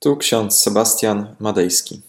[0.00, 2.02] Tu ksiądz Sebastian Madejski.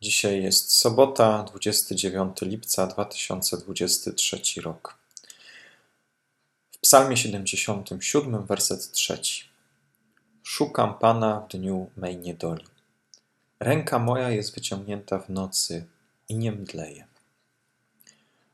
[0.00, 4.98] Dzisiaj jest sobota, 29 lipca 2023 rok.
[6.72, 9.18] W Psalmie 77, werset 3.
[10.42, 12.64] Szukam Pana w dniu mej niedoli.
[13.60, 15.86] Ręka moja jest wyciągnięta w nocy
[16.28, 17.06] i nie mdleje.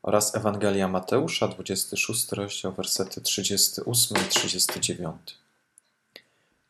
[0.03, 5.17] Oraz Ewangelia Mateusza, 26 rozdział, wersety 38 i 39.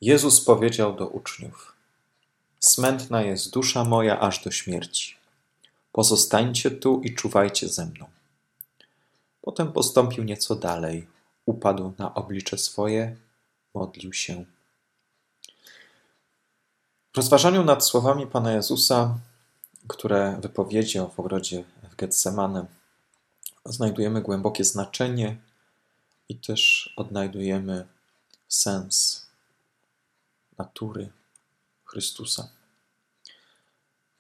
[0.00, 1.71] Jezus powiedział do uczniów:
[2.65, 5.17] Smętna jest dusza moja aż do śmierci.
[5.93, 8.07] Pozostańcie tu i czuwajcie ze mną.
[9.41, 11.07] Potem postąpił nieco dalej,
[11.46, 13.17] upadł na oblicze swoje,
[13.75, 14.45] modlił się.
[17.13, 19.19] W rozważaniu nad słowami Pana Jezusa,
[19.89, 22.67] które wypowiedział w ogrodzie w Getsemane,
[23.64, 25.36] znajdujemy głębokie znaczenie
[26.29, 27.86] i też odnajdujemy
[28.49, 29.27] sens
[30.58, 31.11] natury
[31.93, 32.48] Chrystusa.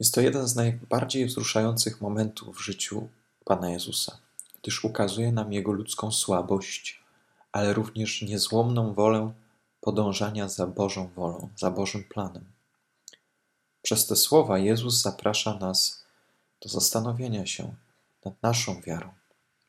[0.02, 3.08] Jest to jeden z najbardziej wzruszających momentów w życiu
[3.44, 4.18] Pana Jezusa,
[4.62, 7.00] gdyż ukazuje nam Jego ludzką słabość,
[7.52, 9.32] ale również niezłomną wolę
[9.80, 12.44] podążania za Bożą wolą, za Bożym planem.
[13.82, 16.04] Przez te słowa Jezus zaprasza nas
[16.60, 17.74] do zastanowienia się
[18.24, 19.10] nad naszą wiarą,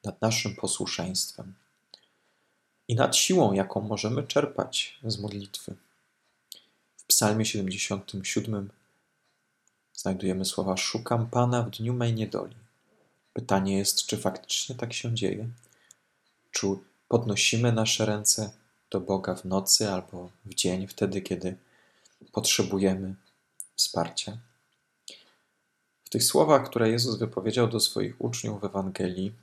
[0.03, 1.53] nad naszym posłuszeństwem
[2.87, 5.75] i nad siłą, jaką możemy czerpać z modlitwy.
[6.97, 8.69] W Psalmie 77
[9.93, 12.55] znajdujemy słowa: Szukam Pana w dniu mej niedoli.
[13.33, 15.49] Pytanie jest, czy faktycznie tak się dzieje?
[16.51, 16.67] Czy
[17.07, 18.51] podnosimy nasze ręce
[18.89, 21.57] do Boga w nocy albo w dzień, wtedy, kiedy
[22.31, 23.15] potrzebujemy
[23.75, 24.37] wsparcia?
[26.05, 29.33] W tych słowach, które Jezus wypowiedział do swoich uczniów w Ewangelii,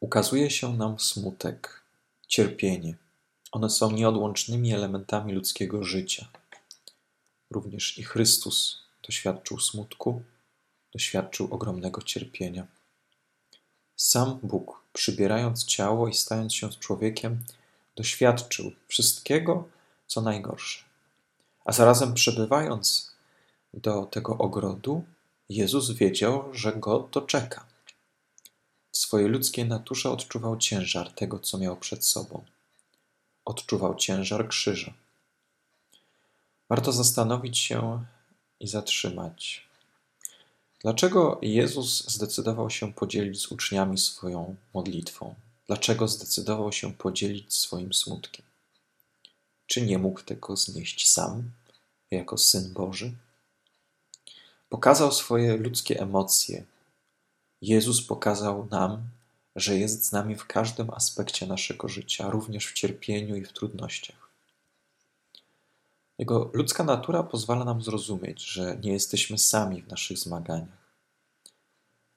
[0.00, 1.82] ukazuje się nam smutek,
[2.28, 2.94] cierpienie.
[3.52, 6.28] One są nieodłącznymi elementami ludzkiego życia.
[7.50, 10.22] Również i Chrystus doświadczył smutku,
[10.92, 12.66] doświadczył ogromnego cierpienia.
[13.96, 17.44] Sam Bóg, przybierając ciało i stając się człowiekiem,
[17.96, 19.68] doświadczył wszystkiego,
[20.06, 20.84] co najgorsze.
[21.64, 23.12] A zarazem przebywając
[23.74, 25.04] do tego ogrodu,
[25.48, 27.66] Jezus wiedział, że go to czeka.
[28.92, 32.44] W swojej ludzkiej naturze odczuwał ciężar tego, co miał przed sobą.
[33.44, 34.92] Odczuwał ciężar krzyża.
[36.68, 38.04] Warto zastanowić się
[38.60, 39.68] i zatrzymać.
[40.82, 45.34] Dlaczego Jezus zdecydował się podzielić z uczniami swoją modlitwą?
[45.66, 48.46] Dlaczego zdecydował się podzielić swoim smutkiem?
[49.66, 51.50] Czy nie mógł tego znieść sam,
[52.10, 53.12] jako syn Boży?
[54.68, 56.64] Pokazał swoje ludzkie emocje.
[57.62, 59.02] Jezus pokazał nam,
[59.56, 64.19] że jest z nami w każdym aspekcie naszego życia, również w cierpieniu i w trudnościach.
[66.20, 70.94] Jego ludzka natura pozwala nam zrozumieć, że nie jesteśmy sami w naszych zmaganiach,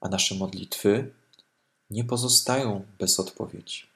[0.02, 1.14] a nasze modlitwy
[1.90, 3.88] nie pozostają bez odpowiedzi.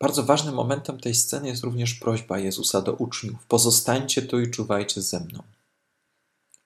[0.00, 5.02] Bardzo ważnym momentem tej sceny jest również prośba Jezusa do uczniów: Pozostańcie tu i czuwajcie
[5.02, 5.42] ze mną.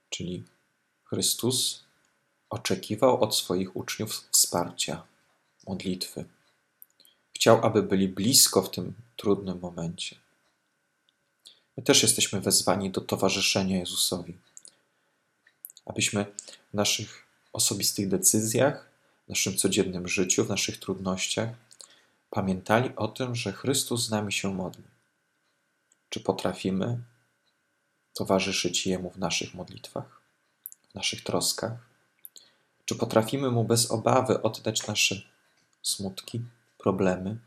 [0.09, 0.45] Czyli
[1.05, 1.85] Chrystus
[2.51, 5.03] oczekiwał od swoich uczniów wsparcia,
[5.67, 6.25] modlitwy.
[7.37, 10.22] Chciał, aby byli blisko w tym trudnym momencie.
[11.77, 14.38] My też jesteśmy wezwani do towarzyszenia Jezusowi,
[15.87, 16.27] abyśmy
[16.71, 18.91] w naszych osobistych decyzjach,
[19.27, 21.49] w naszym codziennym życiu, w naszych trudnościach
[22.31, 24.84] pamiętali o tym, że Chrystus z nami się modli.
[26.09, 26.99] Czy potrafimy
[28.15, 30.21] towarzyszyć Jemu w naszych modlitwach,
[30.91, 31.72] w naszych troskach?
[32.84, 35.22] Czy potrafimy Mu bez obawy oddać nasze
[35.82, 36.41] smutki,
[36.78, 37.38] problemy?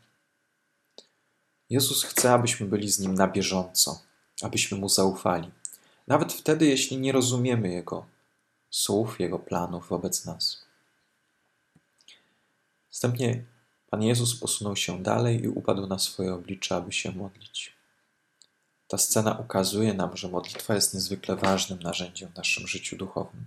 [1.70, 4.02] Jezus chce, abyśmy byli z Nim na bieżąco,
[4.42, 5.50] abyśmy Mu zaufali.
[6.06, 8.06] Nawet wtedy, jeśli nie rozumiemy Jego
[8.70, 10.66] słów, Jego planów wobec nas.
[12.90, 13.44] Następnie
[13.90, 17.76] Pan Jezus posunął się dalej i upadł na swoje oblicze, aby się modlić.
[18.88, 23.46] Ta scena ukazuje nam, że modlitwa jest niezwykle ważnym narzędziem w naszym życiu duchowym.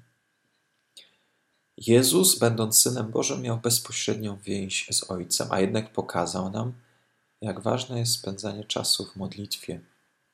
[1.78, 6.74] Jezus, będąc Synem Bożym, miał bezpośrednią więź z Ojcem, a jednak pokazał nam,
[7.42, 9.82] jak ważne jest spędzanie czasu w modlitwie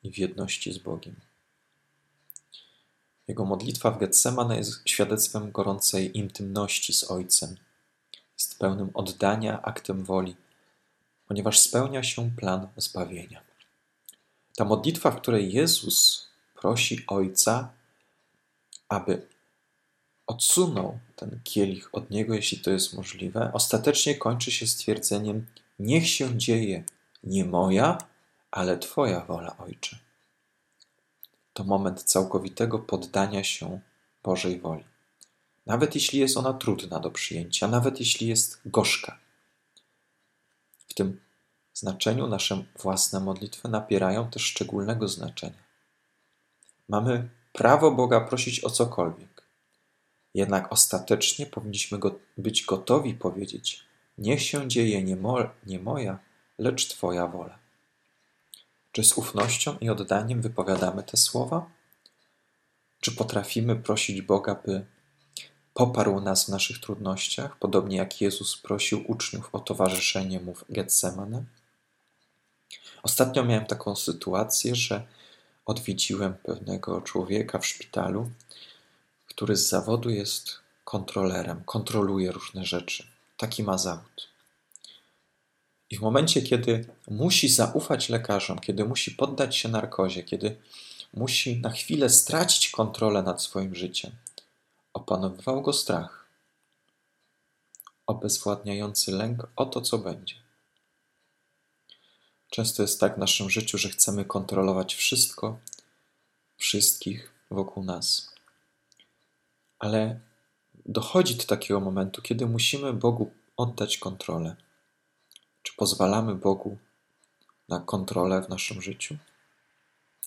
[0.06, 1.14] i w jedności z Bogiem.
[3.28, 7.56] Jego modlitwa w Getsemane jest świadectwem gorącej intymności z Ojcem.
[8.38, 10.36] Jest pełnym oddania aktem woli,
[11.28, 13.40] ponieważ spełnia się plan zbawienia.
[14.56, 17.72] Ta modlitwa, w której Jezus prosi Ojca,
[18.88, 19.26] aby
[20.26, 25.46] odsunął ten kielich od niego, jeśli to jest możliwe, ostatecznie kończy się stwierdzeniem:
[25.78, 26.84] Niech się dzieje
[27.24, 27.98] nie moja,
[28.56, 29.98] ale Twoja wola, Ojcze.
[31.52, 33.80] to moment całkowitego poddania się
[34.22, 34.84] Bożej woli.
[35.66, 39.18] Nawet jeśli jest ona trudna do przyjęcia, nawet jeśli jest gorzka.
[40.88, 41.20] W tym
[41.74, 45.62] znaczeniu nasze własne modlitwy nabierają też szczególnego znaczenia.
[46.88, 49.42] Mamy prawo Boga prosić o cokolwiek.
[50.34, 53.84] Jednak ostatecznie powinniśmy go, być gotowi powiedzieć:
[54.18, 56.18] Niech się dzieje nie, mo, nie moja,
[56.58, 57.65] lecz Twoja wola.
[58.96, 61.70] Czy z ufnością i oddaniem wypowiadamy te słowa?
[63.00, 64.86] Czy potrafimy prosić Boga, by
[65.74, 71.44] poparł nas w naszych trudnościach, podobnie jak Jezus prosił uczniów o towarzyszenie mu w Getsemane?
[73.02, 75.06] Ostatnio miałem taką sytuację, że
[75.66, 78.30] odwiedziłem pewnego człowieka w szpitalu,
[79.26, 83.06] który z zawodu jest kontrolerem, kontroluje różne rzeczy.
[83.36, 84.35] Taki ma zawód.
[85.90, 90.56] I w momencie, kiedy musi zaufać lekarzom, kiedy musi poddać się narkozie, kiedy
[91.14, 94.12] musi na chwilę stracić kontrolę nad swoim życiem,
[94.92, 96.26] opanowywał go strach,
[98.06, 100.34] obezwładniający lęk o to, co będzie.
[102.50, 105.58] Często jest tak w naszym życiu, że chcemy kontrolować wszystko,
[106.56, 108.34] wszystkich wokół nas.
[109.78, 110.20] Ale
[110.86, 114.56] dochodzi do takiego momentu, kiedy musimy Bogu oddać kontrolę.
[115.76, 116.78] Pozwalamy Bogu
[117.68, 119.16] na kontrolę w naszym życiu?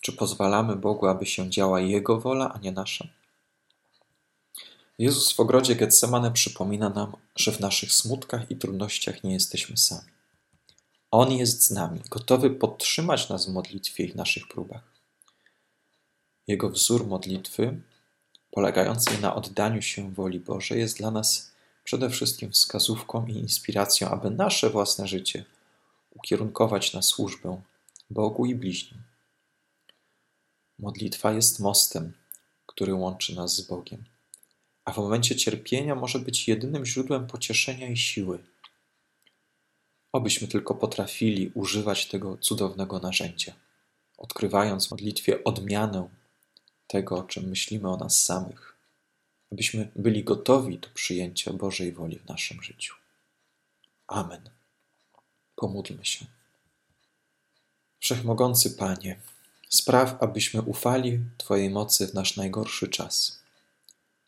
[0.02, 3.08] Czy pozwalamy Bogu, aby się działa Jego wola, a nie nasza?
[5.00, 10.12] Jezus w ogrodzie Getsemane przypomina nam, że w naszych smutkach i trudnościach nie jesteśmy sami.
[11.12, 14.84] On jest z nami, gotowy podtrzymać nas w modlitwie i w naszych próbach.
[16.48, 17.82] Jego wzór modlitwy,
[18.52, 21.52] polegającej na oddaniu się woli Bożej, jest dla nas
[21.90, 25.46] przede wszystkim wskazówką i inspiracją, aby nasze własne życie
[26.12, 27.62] ukierunkować na służbę
[28.10, 29.02] Bogu i bliźnim.
[30.80, 32.14] Modlitwa jest mostem,
[32.66, 34.04] który łączy nas z Bogiem,
[34.86, 38.40] a w momencie cierpienia może być jedynym źródłem pocieszenia i siły.
[40.12, 43.54] Obyśmy tylko potrafili używać tego cudownego narzędzia,
[44.18, 46.10] odkrywając w modlitwie odmianę
[46.88, 48.69] tego, o czym myślimy o nas samych,
[49.52, 52.96] abyśmy byli gotowi do przyjęcia Bożej woli w naszym życiu.
[54.08, 54.50] Amen.
[55.56, 56.26] Pomódlmy się.
[58.00, 59.20] Wszechmogący Panie,
[59.70, 63.40] spraw, abyśmy ufali Twojej mocy w nasz najgorszy czas.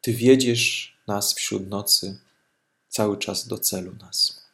[0.01, 2.19] Ty wiedziesz nas wśród nocy,
[2.89, 4.45] cały czas do celu nas.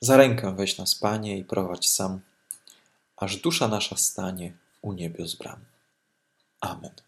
[0.00, 2.20] Za rękę weź nas, Panie, i prowadź sam,
[3.16, 5.60] aż dusza nasza stanie u niebios bram.
[6.60, 7.07] Amen.